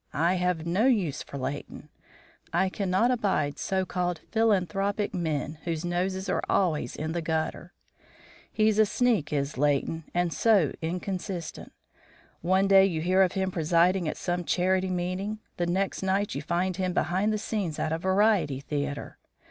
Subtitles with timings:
[0.17, 1.89] I have no use for Leighton.
[2.51, 7.71] I cannot abide so called philanthropic men whose noses are always in the gutter.
[8.51, 11.71] He's a sneak, is Leighton, and so inconsistent.
[12.41, 16.41] One day you hear of him presiding at some charity meeting; the next night you
[16.41, 19.19] find him behind the scenes at a variety theatre.